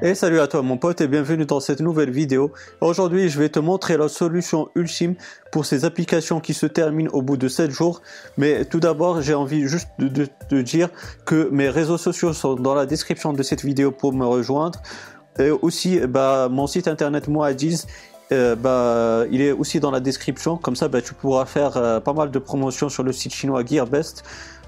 [0.00, 2.52] Et salut à toi mon pote et bienvenue dans cette nouvelle vidéo.
[2.80, 5.16] Aujourd'hui je vais te montrer la solution ultime
[5.50, 8.00] pour ces applications qui se terminent au bout de 7 jours.
[8.36, 10.88] Mais tout d'abord j'ai envie juste de te dire
[11.24, 14.80] que mes réseaux sociaux sont dans la description de cette vidéo pour me rejoindre.
[15.40, 17.86] Et aussi bah, mon site internet Moadiz
[18.30, 20.56] euh, bah, il est aussi dans la description.
[20.56, 23.64] Comme ça, bah, tu pourras faire euh, pas mal de promotions sur le site chinois
[23.64, 24.22] GearBest.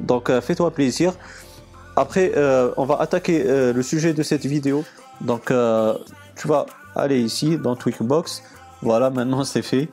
[0.00, 1.12] Donc, euh, fais-toi plaisir.
[1.94, 2.32] Après,
[2.78, 4.82] on va attaquer le sujet de cette vidéo.
[5.22, 5.96] Donc, euh,
[6.36, 8.42] tu vas aller ici dans Tweakbox.
[8.82, 9.88] Voilà, maintenant c'est fait.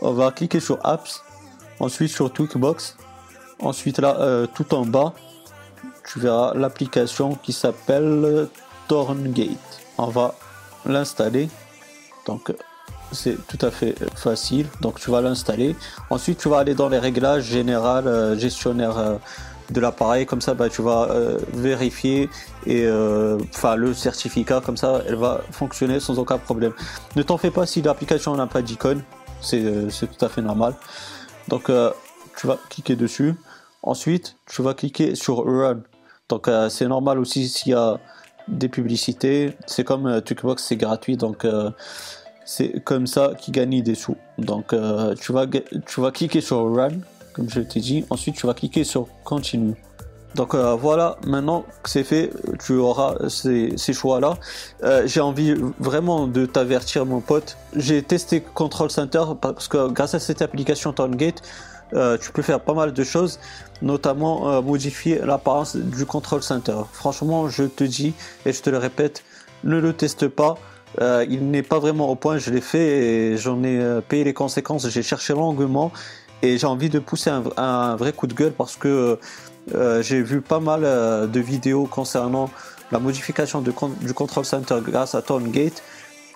[0.00, 1.22] On va cliquer sur Apps,
[1.78, 2.96] ensuite sur Tweakbox.
[3.60, 5.12] Ensuite là, euh, tout en bas,
[6.04, 8.48] tu verras l'application qui s'appelle
[8.88, 9.80] Torngate.
[9.98, 10.34] On va
[10.84, 11.48] l'installer.
[12.26, 12.52] Donc
[13.12, 14.66] c'est tout à fait facile.
[14.80, 15.76] Donc tu vas l'installer.
[16.10, 19.18] Ensuite tu vas aller dans les réglages général, euh, gestionnaire
[19.70, 22.28] de l'appareil comme ça bah, tu vas euh, vérifier
[22.66, 26.72] et euh, enfin le certificat comme ça elle va fonctionner sans aucun problème.
[27.16, 29.02] Ne t'en fais pas si l'application n'a pas d'icône
[29.40, 30.74] c'est euh, tout à fait normal.
[31.48, 31.70] Donc
[32.36, 33.34] tu vas cliquer dessus.
[33.82, 35.80] Ensuite tu vas cliquer sur run.
[36.28, 37.98] Donc c'est normal aussi s'il y a
[38.48, 39.56] des publicités.
[39.66, 41.16] C'est comme Tweakbox c'est gratuit.
[41.16, 41.44] Donc
[42.44, 44.16] c'est comme ça qu'il gagne des sous.
[44.38, 44.74] Donc
[45.20, 46.92] tu vas tu vas cliquer sur run
[47.32, 48.04] comme je t'ai dit.
[48.10, 49.74] Ensuite, tu vas cliquer sur Continue.
[50.34, 52.30] Donc euh, voilà, maintenant que c'est fait,
[52.64, 54.38] tu auras ces, choix-là.
[54.82, 57.56] Euh, j'ai envie vraiment de t'avertir, mon pote.
[57.76, 61.42] J'ai testé Control Center parce que grâce à cette application Tongate,
[61.92, 63.38] euh, tu peux faire pas mal de choses,
[63.82, 66.78] notamment modifier l'apparence du Control Center.
[66.92, 68.14] Franchement, je te dis
[68.46, 69.24] et je te le répète,
[69.64, 70.56] ne le teste pas.
[71.28, 74.88] il n'est pas vraiment au point, je l'ai fait et j'en ai payé les conséquences.
[74.88, 75.92] J'ai cherché longuement
[76.42, 79.18] et j'ai envie de pousser un, vrai coup de gueule parce que
[79.74, 82.50] euh, j'ai vu pas mal euh, de vidéos concernant
[82.90, 85.82] la modification du control center grâce à Gate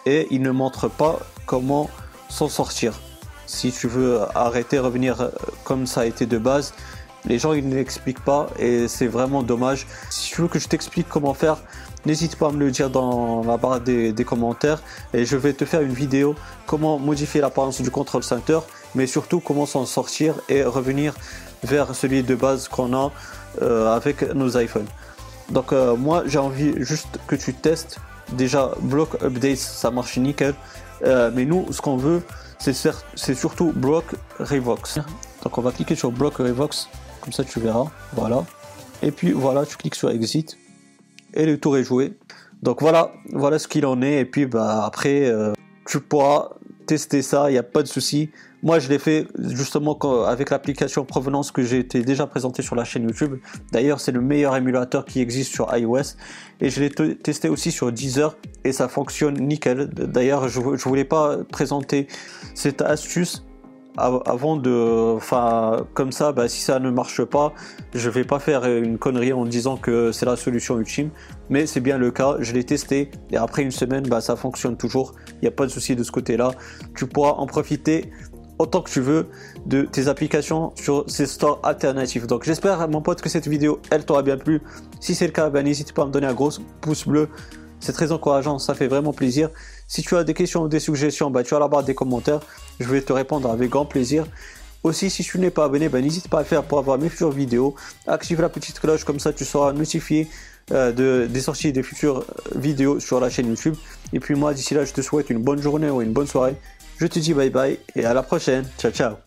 [0.07, 1.91] et il ne montre pas comment
[2.29, 2.95] s'en sortir.
[3.47, 5.29] Si tu veux arrêter, revenir euh,
[5.65, 6.73] comme ça a été de base,
[7.27, 9.87] les gens ils n'expliquent pas et c'est vraiment dommage.
[10.11, 11.59] Si tu veux que je t'explique comment faire,
[12.05, 14.83] n'hésite pas à me le dire dans la barre des, des, commentaires
[15.13, 16.35] et je vais te faire une vidéo
[16.67, 18.61] comment modifier l'apparence du control center
[18.95, 21.15] mais surtout comment s'en sortir et revenir
[21.63, 23.13] vers celui de base qu'on a
[23.63, 24.87] euh, avec nos iPhones.
[25.51, 27.99] Donc euh, moi j'ai envie juste que tu testes.
[28.33, 30.55] Déjà block updates ça marche nickel.
[31.05, 32.23] Euh, mais nous ce qu'on veut
[32.59, 34.05] c'est surtout block
[34.41, 34.99] revox.
[35.43, 36.89] Donc on va cliquer sur block revox
[37.27, 37.91] comme ça tu verras.
[38.15, 38.47] Voilà.
[39.03, 40.57] Et puis voilà tu cliques sur exit
[41.35, 42.17] et le tour est joué.
[42.63, 45.31] Donc voilà voilà ce qu'il en est et puis bah après
[45.87, 46.51] tu pourras
[46.87, 48.31] tester ça, il n'y a pas de souci.
[48.63, 52.85] Moi, je l'ai fait justement avec l'application Provenance que j'ai été déjà présenté sur la
[52.85, 53.39] chaîne YouTube.
[53.71, 56.17] D'ailleurs, c'est le meilleur émulateur qui existe sur iOS.
[56.61, 59.89] Et je l'ai testé aussi sur Deezer et ça fonctionne nickel.
[59.89, 62.09] D'ailleurs, je voulais pas présenter
[62.55, 63.45] cette astuce
[63.97, 67.53] avant de, enfin, comme ça, bah, si ça ne marche pas,
[67.95, 71.11] je vais pas faire une connerie en disant que c'est la solution ultime,
[71.49, 72.37] mais c'est bien le cas.
[72.41, 75.15] Je l'ai testé et après une semaine, bah, ça fonctionne toujours.
[75.35, 76.53] Il n'y a pas de souci de ce côté-là.
[76.95, 78.11] Tu pourras en profiter
[78.59, 79.29] autant que tu veux
[79.67, 82.27] de tes applications sur ces stores alternatifs.
[82.27, 84.63] Donc j'espère mon pote que cette vidéo elle t'aura bien plu.
[85.01, 87.29] Si c'est le cas, bah, n'hésite pas à me donner un gros pouce bleu.
[87.81, 89.51] C'est très encourageant, ça fait vraiment plaisir.
[89.87, 92.41] Si tu as des questions ou des suggestions, bah, tu as la barre des commentaires.
[92.81, 94.27] Je vais te répondre avec grand plaisir.
[94.83, 97.09] Aussi, si tu n'es pas abonné, bah, n'hésite pas à le faire pour avoir mes
[97.09, 97.75] futures vidéos.
[98.07, 100.29] Active la petite cloche, comme ça tu seras notifié
[100.73, 103.77] euh, de, des sorties des futures vidéos sur la chaîne YouTube.
[104.13, 106.57] Et puis moi, d'ici là, je te souhaite une bonne journée ou une bonne soirée.
[106.99, 108.65] Je te dis bye bye et à la prochaine.
[108.79, 109.26] Ciao, ciao.